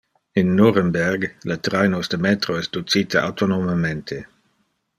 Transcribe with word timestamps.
In 0.39 0.55
Nuremberg 0.59 1.23
le 1.49 1.57
trainos 1.67 2.07
de 2.07 2.17
metro 2.27 2.55
es 2.63 2.69
ducite 2.79 3.19
autonomemente. 3.27 4.21